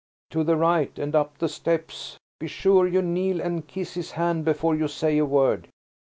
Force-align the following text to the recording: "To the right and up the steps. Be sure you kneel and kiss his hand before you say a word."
"To 0.31 0.43
the 0.43 0.55
right 0.57 0.97
and 0.97 1.15
up 1.15 1.37
the 1.37 1.47
steps. 1.47 2.17
Be 2.39 2.47
sure 2.47 2.87
you 2.87 3.03
kneel 3.03 3.39
and 3.39 3.67
kiss 3.67 3.93
his 3.93 4.13
hand 4.13 4.45
before 4.45 4.73
you 4.73 4.87
say 4.87 5.19
a 5.19 5.25
word." 5.25 5.67